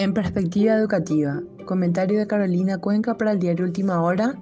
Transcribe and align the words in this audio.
En 0.00 0.14
perspectiva 0.14 0.76
educativa, 0.76 1.42
comentario 1.66 2.18
de 2.18 2.26
Carolina 2.26 2.78
Cuenca 2.78 3.18
para 3.18 3.32
el 3.32 3.38
diario 3.38 3.66
Última 3.66 4.02
Hora, 4.02 4.34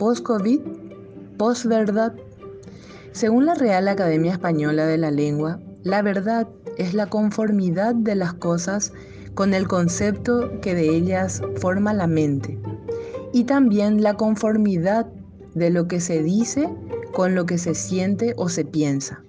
post-COVID, 0.00 0.58
post-verdad. 1.38 2.14
Según 3.12 3.46
la 3.46 3.54
Real 3.54 3.86
Academia 3.86 4.32
Española 4.32 4.84
de 4.86 4.98
la 4.98 5.12
Lengua, 5.12 5.60
la 5.84 6.02
verdad 6.02 6.48
es 6.78 6.94
la 6.94 7.06
conformidad 7.06 7.94
de 7.94 8.16
las 8.16 8.34
cosas 8.34 8.92
con 9.34 9.54
el 9.54 9.68
concepto 9.68 10.60
que 10.60 10.74
de 10.74 10.96
ellas 10.96 11.40
forma 11.60 11.94
la 11.94 12.08
mente 12.08 12.58
y 13.32 13.44
también 13.44 14.02
la 14.02 14.14
conformidad 14.14 15.06
de 15.54 15.70
lo 15.70 15.86
que 15.86 16.00
se 16.00 16.24
dice 16.24 16.68
con 17.12 17.36
lo 17.36 17.46
que 17.46 17.56
se 17.56 17.76
siente 17.76 18.34
o 18.36 18.48
se 18.48 18.64
piensa. 18.64 19.22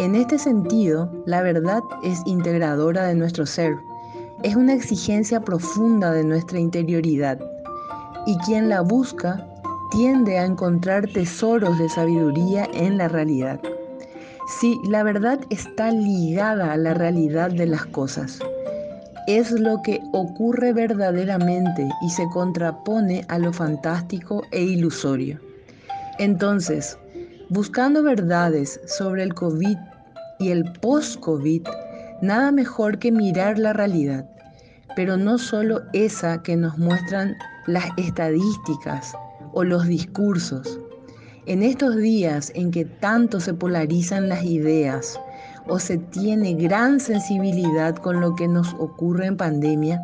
En 0.00 0.16
este 0.16 0.40
sentido, 0.40 1.22
la 1.24 1.40
verdad 1.40 1.82
es 2.02 2.20
integradora 2.26 3.06
de 3.06 3.14
nuestro 3.14 3.46
ser 3.46 3.76
es 4.42 4.56
una 4.56 4.74
exigencia 4.74 5.40
profunda 5.40 6.10
de 6.10 6.24
nuestra 6.24 6.58
interioridad 6.58 7.38
y 8.26 8.36
quien 8.38 8.68
la 8.68 8.80
busca 8.80 9.46
tiende 9.90 10.38
a 10.38 10.44
encontrar 10.44 11.06
tesoros 11.08 11.78
de 11.78 11.88
sabiduría 11.88 12.68
en 12.74 12.98
la 12.98 13.08
realidad. 13.08 13.60
Si 14.58 14.78
la 14.88 15.02
verdad 15.02 15.38
está 15.50 15.90
ligada 15.90 16.72
a 16.72 16.76
la 16.76 16.94
realidad 16.94 17.50
de 17.50 17.66
las 17.66 17.86
cosas, 17.86 18.40
es 19.28 19.52
lo 19.52 19.80
que 19.82 20.00
ocurre 20.12 20.72
verdaderamente 20.72 21.88
y 22.02 22.10
se 22.10 22.28
contrapone 22.30 23.24
a 23.28 23.38
lo 23.38 23.52
fantástico 23.52 24.42
e 24.50 24.62
ilusorio. 24.62 25.38
Entonces, 26.18 26.98
buscando 27.48 28.02
verdades 28.02 28.80
sobre 28.86 29.22
el 29.22 29.34
COVID 29.34 29.78
y 30.40 30.50
el 30.50 30.64
post-COVID, 30.80 31.62
nada 32.20 32.50
mejor 32.50 32.98
que 32.98 33.12
mirar 33.12 33.58
la 33.58 33.72
realidad, 33.72 34.26
pero 34.96 35.16
no 35.16 35.38
solo 35.38 35.82
esa 35.92 36.42
que 36.42 36.56
nos 36.56 36.78
muestran 36.78 37.36
las 37.66 37.86
estadísticas 37.96 39.12
o 39.52 39.64
los 39.64 39.86
discursos. 39.86 40.78
En 41.46 41.62
estos 41.62 41.96
días 41.96 42.52
en 42.54 42.70
que 42.70 42.84
tanto 42.84 43.40
se 43.40 43.54
polarizan 43.54 44.28
las 44.28 44.44
ideas 44.44 45.20
o 45.66 45.78
se 45.78 45.98
tiene 45.98 46.54
gran 46.54 47.00
sensibilidad 47.00 47.96
con 47.96 48.20
lo 48.20 48.34
que 48.34 48.48
nos 48.48 48.74
ocurre 48.74 49.26
en 49.26 49.36
pandemia, 49.36 50.00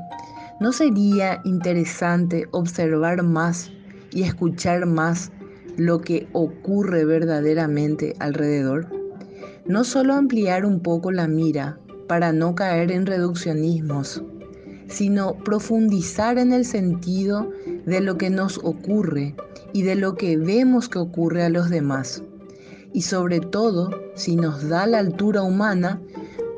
¿no 0.60 0.72
sería 0.72 1.40
interesante 1.44 2.48
observar 2.50 3.22
más 3.22 3.70
y 4.10 4.22
escuchar 4.22 4.86
más 4.86 5.30
lo 5.76 6.00
que 6.00 6.28
ocurre 6.32 7.04
verdaderamente 7.04 8.14
alrededor? 8.18 8.88
No 9.64 9.84
solo 9.84 10.14
ampliar 10.14 10.64
un 10.64 10.80
poco 10.80 11.12
la 11.12 11.28
mira 11.28 11.78
para 12.08 12.32
no 12.32 12.54
caer 12.54 12.90
en 12.90 13.06
reduccionismos, 13.06 14.22
sino 14.88 15.34
profundizar 15.44 16.38
en 16.38 16.52
el 16.52 16.64
sentido 16.64 17.50
de 17.86 18.00
lo 18.00 18.18
que 18.18 18.30
nos 18.30 18.58
ocurre 18.58 19.34
y 19.72 19.82
de 19.82 19.94
lo 19.94 20.14
que 20.14 20.36
vemos 20.36 20.88
que 20.88 20.98
ocurre 20.98 21.44
a 21.44 21.50
los 21.50 21.70
demás. 21.70 22.22
Y 22.92 23.02
sobre 23.02 23.40
todo, 23.40 23.90
si 24.14 24.36
nos 24.36 24.68
da 24.68 24.86
la 24.86 24.98
altura 24.98 25.42
humana, 25.42 26.00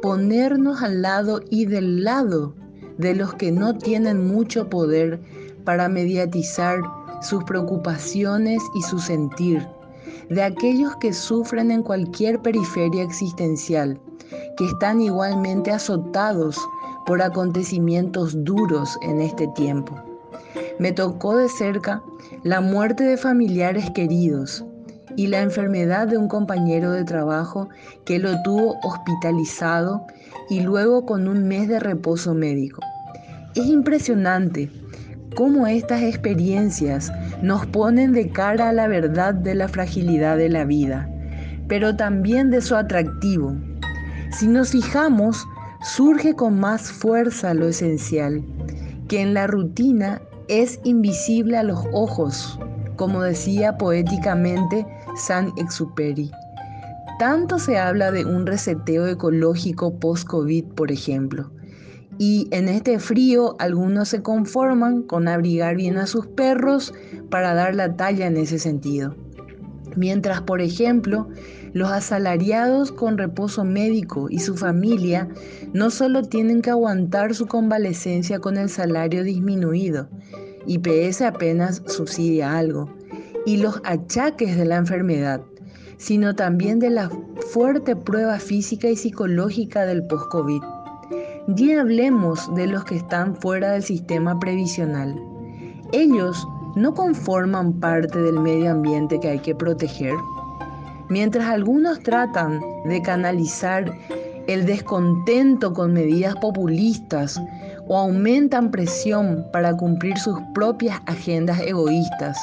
ponernos 0.00 0.82
al 0.82 1.02
lado 1.02 1.40
y 1.50 1.66
del 1.66 2.04
lado 2.04 2.54
de 2.98 3.14
los 3.14 3.34
que 3.34 3.50
no 3.50 3.76
tienen 3.76 4.26
mucho 4.26 4.68
poder 4.68 5.20
para 5.64 5.88
mediatizar 5.88 6.80
sus 7.22 7.42
preocupaciones 7.44 8.62
y 8.74 8.82
su 8.82 8.98
sentir, 8.98 9.66
de 10.30 10.42
aquellos 10.42 10.94
que 10.96 11.12
sufren 11.12 11.70
en 11.70 11.82
cualquier 11.82 12.40
periferia 12.40 13.02
existencial, 13.02 14.00
que 14.56 14.66
están 14.66 15.00
igualmente 15.00 15.70
azotados 15.70 16.56
por 17.10 17.22
acontecimientos 17.22 18.44
duros 18.44 18.96
en 19.02 19.20
este 19.20 19.48
tiempo. 19.48 20.00
Me 20.78 20.92
tocó 20.92 21.36
de 21.36 21.48
cerca 21.48 22.04
la 22.44 22.60
muerte 22.60 23.02
de 23.02 23.16
familiares 23.16 23.90
queridos 23.90 24.64
y 25.16 25.26
la 25.26 25.40
enfermedad 25.40 26.06
de 26.06 26.16
un 26.16 26.28
compañero 26.28 26.92
de 26.92 27.02
trabajo 27.02 27.68
que 28.04 28.20
lo 28.20 28.40
tuvo 28.42 28.78
hospitalizado 28.84 30.06
y 30.50 30.60
luego 30.60 31.04
con 31.04 31.26
un 31.26 31.48
mes 31.48 31.66
de 31.66 31.80
reposo 31.80 32.32
médico. 32.32 32.80
Es 33.56 33.66
impresionante 33.66 34.70
cómo 35.34 35.66
estas 35.66 36.02
experiencias 36.02 37.10
nos 37.42 37.66
ponen 37.66 38.12
de 38.12 38.30
cara 38.30 38.68
a 38.68 38.72
la 38.72 38.86
verdad 38.86 39.34
de 39.34 39.56
la 39.56 39.66
fragilidad 39.66 40.36
de 40.36 40.48
la 40.48 40.64
vida, 40.64 41.10
pero 41.66 41.96
también 41.96 42.50
de 42.50 42.60
su 42.60 42.76
atractivo. 42.76 43.56
Si 44.30 44.46
nos 44.46 44.70
fijamos, 44.70 45.44
surge 45.82 46.34
con 46.34 46.58
más 46.60 46.92
fuerza 46.92 47.54
lo 47.54 47.68
esencial, 47.68 48.42
que 49.08 49.20
en 49.20 49.34
la 49.34 49.46
rutina 49.46 50.20
es 50.48 50.80
invisible 50.84 51.56
a 51.56 51.62
los 51.62 51.84
ojos, 51.92 52.58
como 52.96 53.22
decía 53.22 53.78
poéticamente 53.78 54.86
Saint-Exupéry. 55.16 56.30
Tanto 57.18 57.58
se 57.58 57.78
habla 57.78 58.10
de 58.10 58.24
un 58.24 58.46
reseteo 58.46 59.06
ecológico 59.06 59.98
post-COVID, 59.98 60.64
por 60.74 60.90
ejemplo, 60.90 61.50
y 62.18 62.48
en 62.50 62.68
este 62.68 62.98
frío 62.98 63.56
algunos 63.58 64.08
se 64.08 64.22
conforman 64.22 65.02
con 65.02 65.28
abrigar 65.28 65.76
bien 65.76 65.96
a 65.96 66.06
sus 66.06 66.26
perros 66.26 66.92
para 67.30 67.54
dar 67.54 67.74
la 67.74 67.96
talla 67.96 68.26
en 68.26 68.36
ese 68.36 68.58
sentido. 68.58 69.14
Mientras, 69.96 70.42
por 70.42 70.60
ejemplo, 70.60 71.28
los 71.72 71.90
asalariados 71.90 72.92
con 72.92 73.18
reposo 73.18 73.64
médico 73.64 74.28
y 74.28 74.40
su 74.40 74.56
familia 74.56 75.28
no 75.72 75.90
solo 75.90 76.22
tienen 76.22 76.62
que 76.62 76.70
aguantar 76.70 77.34
su 77.34 77.46
convalecencia 77.46 78.40
con 78.40 78.56
el 78.56 78.68
salario 78.68 79.22
disminuido, 79.24 80.08
IPS 80.66 81.22
apenas 81.22 81.82
subsidia 81.86 82.58
algo, 82.58 82.90
y 83.46 83.56
los 83.56 83.80
achaques 83.84 84.56
de 84.56 84.64
la 84.64 84.76
enfermedad, 84.76 85.40
sino 85.96 86.34
también 86.34 86.78
de 86.78 86.90
la 86.90 87.10
fuerte 87.52 87.96
prueba 87.96 88.38
física 88.38 88.88
y 88.88 88.96
psicológica 88.96 89.86
del 89.86 90.06
post-COVID. 90.06 90.62
Ni 91.46 91.72
hablemos 91.72 92.54
de 92.54 92.66
los 92.66 92.84
que 92.84 92.96
están 92.96 93.34
fuera 93.36 93.72
del 93.72 93.82
sistema 93.82 94.38
previsional. 94.38 95.14
Ellos 95.92 96.46
no 96.76 96.94
conforman 96.94 97.72
parte 97.80 98.20
del 98.20 98.38
medio 98.38 98.70
ambiente 98.70 99.18
que 99.18 99.28
hay 99.28 99.38
que 99.40 99.54
proteger? 99.54 100.14
Mientras 101.10 101.48
algunos 101.48 101.98
tratan 102.04 102.60
de 102.84 103.02
canalizar 103.02 103.92
el 104.46 104.64
descontento 104.64 105.74
con 105.74 105.92
medidas 105.92 106.36
populistas 106.36 107.36
o 107.88 107.98
aumentan 107.98 108.70
presión 108.70 109.44
para 109.52 109.76
cumplir 109.76 110.16
sus 110.18 110.38
propias 110.54 111.00
agendas 111.06 111.58
egoístas, 111.62 112.38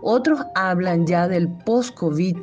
otros 0.00 0.40
hablan 0.54 1.06
ya 1.06 1.28
del 1.28 1.48
post-COVID 1.48 2.34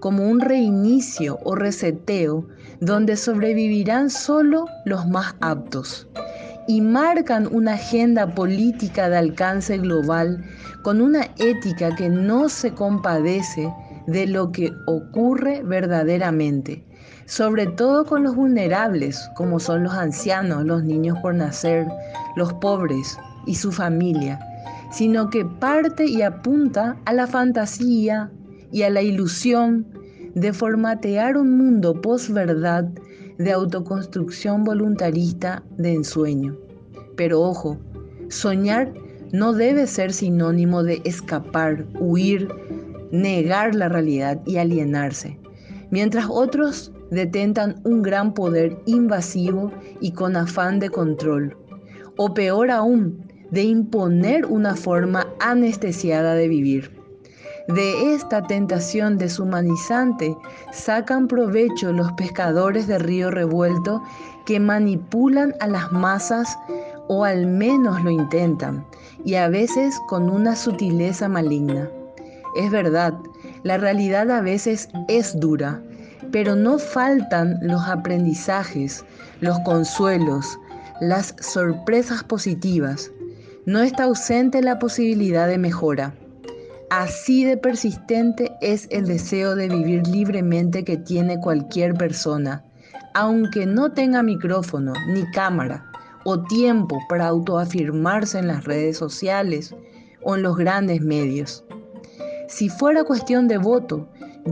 como 0.00 0.28
un 0.28 0.40
reinicio 0.40 1.38
o 1.44 1.54
reseteo 1.54 2.48
donde 2.80 3.16
sobrevivirán 3.16 4.10
solo 4.10 4.66
los 4.84 5.06
más 5.06 5.36
aptos 5.40 6.08
y 6.66 6.80
marcan 6.80 7.48
una 7.54 7.74
agenda 7.74 8.34
política 8.34 9.08
de 9.08 9.18
alcance 9.18 9.78
global 9.78 10.44
con 10.82 11.00
una 11.00 11.28
ética 11.38 11.94
que 11.94 12.08
no 12.08 12.48
se 12.48 12.72
compadece 12.72 13.72
de 14.06 14.26
lo 14.26 14.52
que 14.52 14.72
ocurre 14.86 15.62
verdaderamente, 15.62 16.84
sobre 17.26 17.66
todo 17.66 18.04
con 18.04 18.22
los 18.22 18.36
vulnerables, 18.36 19.30
como 19.34 19.58
son 19.58 19.84
los 19.84 19.94
ancianos, 19.94 20.64
los 20.64 20.84
niños 20.84 21.18
por 21.22 21.34
nacer, 21.34 21.86
los 22.36 22.52
pobres 22.54 23.18
y 23.46 23.54
su 23.54 23.72
familia, 23.72 24.38
sino 24.90 25.30
que 25.30 25.44
parte 25.44 26.06
y 26.06 26.22
apunta 26.22 26.96
a 27.04 27.12
la 27.12 27.26
fantasía 27.26 28.30
y 28.70 28.82
a 28.82 28.90
la 28.90 29.02
ilusión 29.02 29.86
de 30.34 30.52
formatear 30.52 31.36
un 31.36 31.56
mundo 31.56 32.00
posverdad 32.00 32.84
de 33.38 33.52
autoconstrucción 33.52 34.64
voluntarista 34.64 35.62
de 35.76 35.94
ensueño. 35.94 36.56
Pero 37.16 37.40
ojo, 37.40 37.78
soñar 38.28 38.92
no 39.32 39.52
debe 39.52 39.86
ser 39.86 40.12
sinónimo 40.12 40.82
de 40.82 41.00
escapar, 41.04 41.86
huir, 41.98 42.48
negar 43.14 43.76
la 43.76 43.88
realidad 43.88 44.40
y 44.44 44.56
alienarse, 44.56 45.38
mientras 45.90 46.26
otros 46.28 46.92
detentan 47.12 47.80
un 47.84 48.02
gran 48.02 48.34
poder 48.34 48.76
invasivo 48.86 49.70
y 50.00 50.10
con 50.10 50.36
afán 50.36 50.80
de 50.80 50.90
control, 50.90 51.56
o 52.16 52.34
peor 52.34 52.72
aún, 52.72 53.24
de 53.52 53.62
imponer 53.62 54.46
una 54.46 54.74
forma 54.74 55.28
anestesiada 55.38 56.34
de 56.34 56.48
vivir. 56.48 56.90
De 57.68 58.14
esta 58.14 58.42
tentación 58.42 59.16
deshumanizante 59.16 60.36
sacan 60.72 61.28
provecho 61.28 61.92
los 61.92 62.10
pescadores 62.14 62.88
de 62.88 62.98
río 62.98 63.30
revuelto 63.30 64.02
que 64.44 64.58
manipulan 64.58 65.54
a 65.60 65.68
las 65.68 65.92
masas 65.92 66.58
o 67.06 67.24
al 67.24 67.46
menos 67.46 68.02
lo 68.02 68.10
intentan, 68.10 68.84
y 69.24 69.36
a 69.36 69.48
veces 69.48 70.00
con 70.08 70.28
una 70.28 70.56
sutileza 70.56 71.28
maligna. 71.28 71.88
Es 72.54 72.70
verdad, 72.70 73.14
la 73.64 73.78
realidad 73.78 74.30
a 74.30 74.40
veces 74.40 74.88
es 75.08 75.38
dura, 75.38 75.82
pero 76.30 76.54
no 76.54 76.78
faltan 76.78 77.58
los 77.62 77.82
aprendizajes, 77.88 79.04
los 79.40 79.58
consuelos, 79.60 80.58
las 81.00 81.34
sorpresas 81.40 82.22
positivas. 82.22 83.10
No 83.66 83.80
está 83.80 84.04
ausente 84.04 84.62
la 84.62 84.78
posibilidad 84.78 85.48
de 85.48 85.58
mejora. 85.58 86.14
Así 86.90 87.44
de 87.44 87.56
persistente 87.56 88.52
es 88.60 88.86
el 88.90 89.06
deseo 89.06 89.56
de 89.56 89.68
vivir 89.68 90.06
libremente 90.06 90.84
que 90.84 90.96
tiene 90.96 91.40
cualquier 91.40 91.94
persona, 91.94 92.62
aunque 93.14 93.66
no 93.66 93.90
tenga 93.92 94.22
micrófono 94.22 94.92
ni 95.08 95.28
cámara 95.32 95.90
o 96.24 96.42
tiempo 96.42 97.00
para 97.08 97.26
autoafirmarse 97.26 98.38
en 98.38 98.48
las 98.48 98.64
redes 98.64 98.96
sociales 98.96 99.74
o 100.22 100.36
en 100.36 100.42
los 100.42 100.56
grandes 100.56 101.00
medios. 101.00 101.64
Si 102.48 102.68
fuera 102.68 103.04
cuestión 103.04 103.48
de 103.48 103.56
voto, 103.56 104.06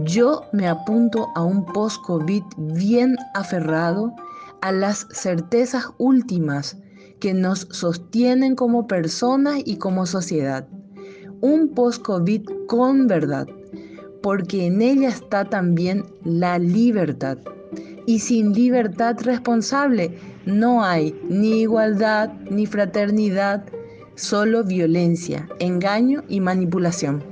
yo 0.04 0.42
me 0.52 0.66
apunto 0.66 1.28
a 1.34 1.42
un 1.42 1.64
post-COVID 1.66 2.42
bien 2.56 3.16
aferrado 3.34 4.14
a 4.62 4.72
las 4.72 5.06
certezas 5.10 5.84
últimas 5.98 6.78
que 7.20 7.34
nos 7.34 7.68
sostienen 7.70 8.56
como 8.56 8.86
personas 8.86 9.60
y 9.64 9.76
como 9.76 10.06
sociedad. 10.06 10.66
Un 11.40 11.68
post-COVID 11.74 12.48
con 12.66 13.06
verdad, 13.06 13.46
porque 14.22 14.66
en 14.66 14.80
ella 14.80 15.08
está 15.08 15.44
también 15.44 16.04
la 16.24 16.58
libertad. 16.58 17.38
Y 18.06 18.20
sin 18.20 18.54
libertad 18.54 19.16
responsable 19.20 20.16
no 20.46 20.82
hay 20.82 21.14
ni 21.28 21.60
igualdad 21.60 22.32
ni 22.50 22.66
fraternidad, 22.66 23.64
solo 24.14 24.64
violencia, 24.64 25.48
engaño 25.58 26.24
y 26.28 26.40
manipulación. 26.40 27.31